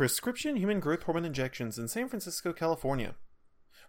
[0.00, 3.16] Prescription human growth hormone injections in San Francisco, California.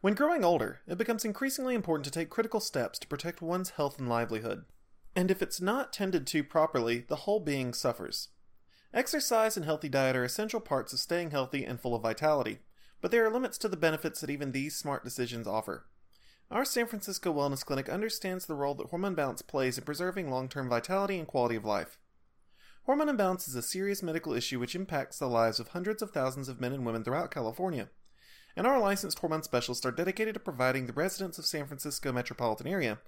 [0.01, 3.97] When growing older, it becomes increasingly important to take critical steps to protect one's health
[3.97, 4.65] and livelihood.
[5.15, 8.27] And if it's not tended to properly, the whole being suffers.
[8.93, 12.59] Exercise and healthy diet are essential parts of staying healthy and full of vitality,
[12.99, 15.85] but there are limits to the benefits that even these smart decisions offer.
[16.51, 20.49] Our San Francisco Wellness Clinic understands the role that hormone balance plays in preserving long
[20.49, 21.97] term vitality and quality of life.
[22.85, 26.49] Hormone imbalance is a serious medical issue which impacts the lives of hundreds of thousands
[26.49, 27.89] of men and women throughout California.
[28.55, 32.67] And our licensed hormone specialists are dedicated to providing the residents of San Francisco metropolitan
[32.67, 32.99] area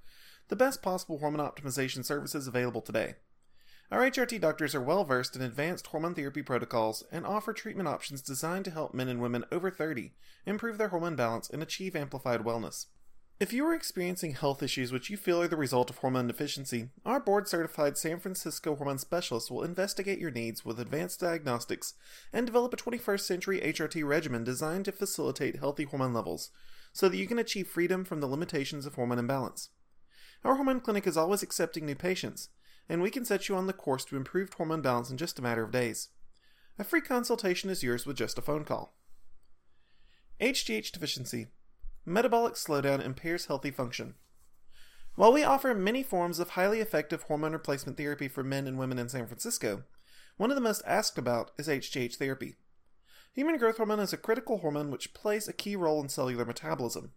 [0.49, 3.15] the best possible hormone optimization services available today.
[3.91, 8.21] Our HRT doctors are well versed in advanced hormone therapy protocols and offer treatment options
[8.21, 10.13] designed to help men and women over 30
[10.45, 12.87] improve their hormone balance and achieve amplified wellness.
[13.43, 16.87] If you are experiencing health issues which you feel are the result of hormone deficiency,
[17.05, 21.93] our board certified San Francisco hormone specialist will investigate your needs with advanced diagnostics
[22.31, 26.51] and develop a 21st century HRT regimen designed to facilitate healthy hormone levels
[26.93, 29.71] so that you can achieve freedom from the limitations of hormone imbalance.
[30.45, 32.47] Our hormone clinic is always accepting new patients,
[32.87, 35.41] and we can set you on the course to improved hormone balance in just a
[35.41, 36.07] matter of days.
[36.79, 38.95] A free consultation is yours with just a phone call.
[40.39, 41.47] HGH deficiency
[42.05, 44.15] metabolic slowdown impairs healthy function.
[45.15, 48.97] While we offer many forms of highly effective hormone replacement therapy for men and women
[48.97, 49.83] in San Francisco,
[50.37, 52.55] one of the most asked about is HGH therapy.
[53.33, 57.11] Human growth hormone is a critical hormone which plays a key role in cellular metabolism.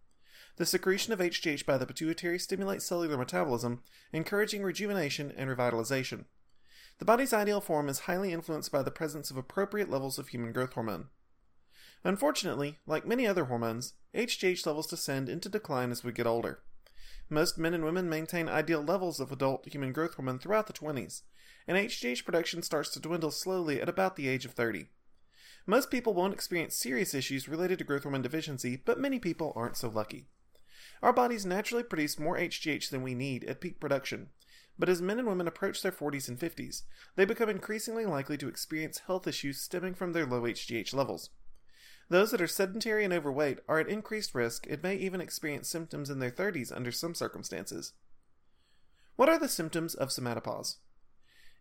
[0.56, 6.24] The secretion of HGH by the pituitary stimulates cellular metabolism, encouraging rejuvenation and revitalization.
[6.98, 10.52] The body's ideal form is highly influenced by the presence of appropriate levels of human
[10.52, 11.08] growth hormone.
[12.06, 16.60] Unfortunately, like many other hormones, HGH levels descend into decline as we get older.
[17.28, 21.22] Most men and women maintain ideal levels of adult human growth hormone throughout the 20s,
[21.66, 24.86] and HGH production starts to dwindle slowly at about the age of 30.
[25.66, 29.76] Most people won't experience serious issues related to growth hormone deficiency, but many people aren't
[29.76, 30.28] so lucky.
[31.02, 34.28] Our bodies naturally produce more HGH than we need at peak production,
[34.78, 36.82] but as men and women approach their 40s and 50s,
[37.16, 41.30] they become increasingly likely to experience health issues stemming from their low HGH levels.
[42.08, 46.08] Those that are sedentary and overweight are at increased risk and may even experience symptoms
[46.08, 47.92] in their 30s under some circumstances.
[49.16, 50.76] What are the symptoms of somatopause?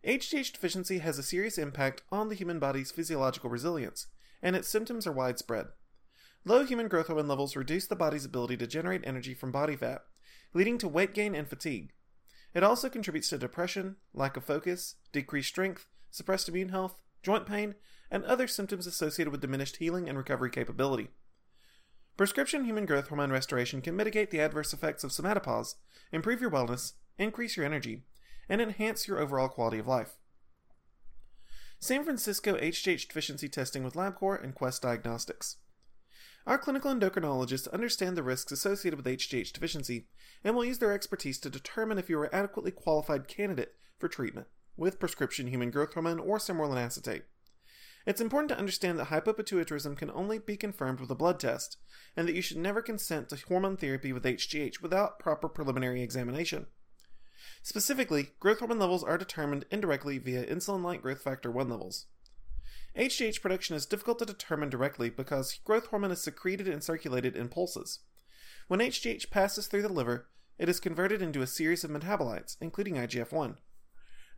[0.06, 4.08] HGH deficiency has a serious impact on the human body's physiological resilience,
[4.44, 5.68] and its symptoms are widespread.
[6.44, 10.04] Low human growth hormone levels reduce the body's ability to generate energy from body fat,
[10.54, 11.94] leading to weight gain and fatigue.
[12.54, 17.74] It also contributes to depression, lack of focus, decreased strength, suppressed immune health, joint pain,
[18.12, 21.10] and other symptoms associated with diminished healing and recovery capability.
[22.16, 25.76] Prescription human growth hormone restoration can mitigate the adverse effects of somatopause,
[26.12, 28.04] improve your wellness, increase your energy,
[28.48, 30.14] and enhance your overall quality of life.
[31.80, 35.58] San Francisco HGH deficiency testing with LabCorp and Quest Diagnostics.
[36.48, 40.08] Our clinical endocrinologists understand the risks associated with HGH deficiency
[40.44, 44.08] and will use their expertise to determine if you are an adequately qualified candidate for
[44.08, 44.48] treatment
[44.78, 47.24] with prescription human growth hormone or sermorelin acetate.
[48.06, 51.78] It's important to understand that hypopituitarism can only be confirmed with a blood test,
[52.16, 56.68] and that you should never consent to hormone therapy with HGH without proper preliminary examination.
[57.64, 62.06] Specifically, growth hormone levels are determined indirectly via insulin like growth factor 1 levels.
[62.96, 67.50] HGH production is difficult to determine directly because growth hormone is secreted and circulated in
[67.50, 68.00] pulses.
[68.68, 70.28] When HGH passes through the liver,
[70.58, 73.58] it is converted into a series of metabolites, including IGF 1.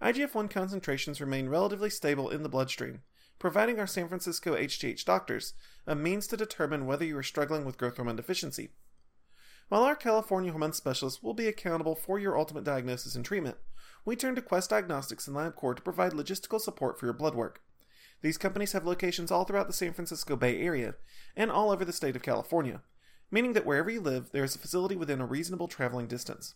[0.01, 3.01] IGF 1 concentrations remain relatively stable in the bloodstream,
[3.39, 5.53] providing our San Francisco HGH doctors
[5.87, 8.69] a means to determine whether you are struggling with growth hormone deficiency.
[9.69, 13.57] While our California hormone specialists will be accountable for your ultimate diagnosis and treatment,
[14.05, 17.61] we turn to Quest Diagnostics and LabCorp to provide logistical support for your blood work.
[18.21, 20.95] These companies have locations all throughout the San Francisco Bay Area
[21.35, 22.81] and all over the state of California,
[23.29, 26.55] meaning that wherever you live, there is a facility within a reasonable traveling distance.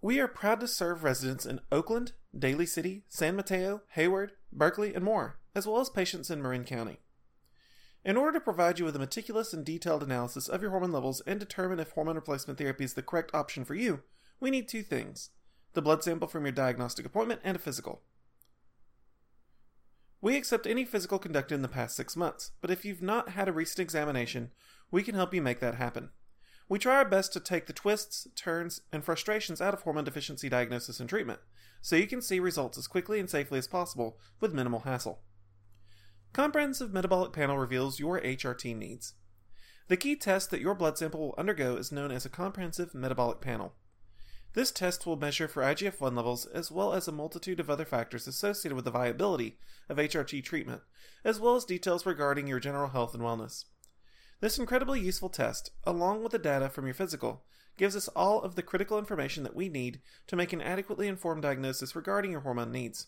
[0.00, 5.04] We are proud to serve residents in Oakland, Daly City, San Mateo, Hayward, Berkeley, and
[5.04, 6.98] more as well as patients in Marin County.
[8.04, 11.20] In order to provide you with a meticulous and detailed analysis of your hormone levels
[11.26, 14.02] and determine if hormone replacement therapy is the correct option for you,
[14.40, 15.30] we need two things
[15.74, 18.02] the blood sample from your diagnostic appointment and a physical.
[20.20, 23.48] We accept any physical conducted in the past six months, but if you've not had
[23.48, 24.50] a recent examination,
[24.90, 26.10] we can help you make that happen.
[26.68, 30.48] We try our best to take the twists, turns, and frustrations out of hormone deficiency
[30.48, 31.40] diagnosis and treatment,
[31.82, 35.20] so you can see results as quickly and safely as possible with minimal hassle.
[36.32, 39.14] Comprehensive Metabolic Panel reveals your HRT needs.
[39.88, 43.42] The key test that your blood sample will undergo is known as a comprehensive metabolic
[43.42, 43.74] panel.
[44.54, 47.84] This test will measure for IGF 1 levels as well as a multitude of other
[47.84, 49.58] factors associated with the viability
[49.88, 50.82] of HRT treatment,
[51.24, 53.64] as well as details regarding your general health and wellness.
[54.42, 57.44] This incredibly useful test, along with the data from your physical,
[57.78, 61.42] gives us all of the critical information that we need to make an adequately informed
[61.42, 63.06] diagnosis regarding your hormone needs.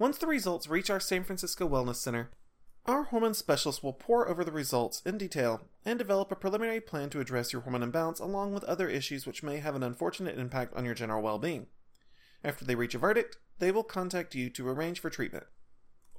[0.00, 2.32] Once the results reach our San Francisco Wellness Center,
[2.86, 7.08] our hormone specialist will pore over the results in detail and develop a preliminary plan
[7.10, 10.74] to address your hormone imbalance along with other issues which may have an unfortunate impact
[10.74, 11.68] on your general well being.
[12.42, 15.44] After they reach a verdict, they will contact you to arrange for treatment.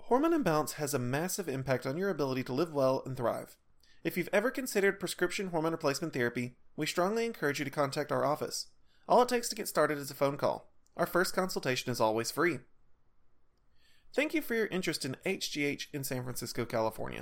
[0.04, 3.58] Hormone imbalance has a massive impact on your ability to live well and thrive.
[4.04, 8.26] If you've ever considered prescription hormone replacement therapy, we strongly encourage you to contact our
[8.26, 8.68] office.
[9.08, 10.74] All it takes to get started is a phone call.
[10.98, 12.60] Our first consultation is always free.
[14.14, 17.22] Thank you for your interest in HGH in San Francisco, California.